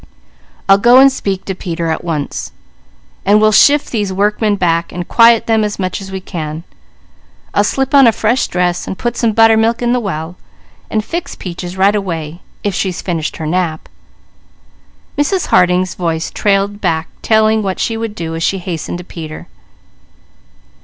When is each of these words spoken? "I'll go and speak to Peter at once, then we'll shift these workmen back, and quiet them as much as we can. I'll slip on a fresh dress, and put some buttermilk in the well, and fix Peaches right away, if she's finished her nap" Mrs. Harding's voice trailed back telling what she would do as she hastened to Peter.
"I'll 0.67 0.79
go 0.79 0.97
and 0.97 1.11
speak 1.11 1.45
to 1.45 1.53
Peter 1.53 1.91
at 1.91 2.03
once, 2.03 2.53
then 3.23 3.39
we'll 3.39 3.51
shift 3.51 3.91
these 3.91 4.11
workmen 4.11 4.55
back, 4.55 4.91
and 4.91 5.07
quiet 5.07 5.45
them 5.45 5.63
as 5.63 5.77
much 5.77 6.01
as 6.01 6.11
we 6.11 6.19
can. 6.19 6.63
I'll 7.53 7.63
slip 7.63 7.93
on 7.93 8.07
a 8.07 8.11
fresh 8.11 8.47
dress, 8.47 8.87
and 8.87 8.97
put 8.97 9.15
some 9.15 9.31
buttermilk 9.31 9.79
in 9.79 9.93
the 9.93 9.99
well, 9.99 10.37
and 10.89 11.05
fix 11.05 11.35
Peaches 11.35 11.77
right 11.77 11.93
away, 11.95 12.41
if 12.63 12.73
she's 12.73 12.99
finished 12.99 13.37
her 13.37 13.45
nap" 13.45 13.87
Mrs. 15.19 15.45
Harding's 15.49 15.93
voice 15.93 16.31
trailed 16.31 16.81
back 16.81 17.07
telling 17.21 17.61
what 17.61 17.79
she 17.79 17.95
would 17.95 18.15
do 18.15 18.33
as 18.33 18.41
she 18.41 18.57
hastened 18.57 18.97
to 18.97 19.03
Peter. 19.03 19.45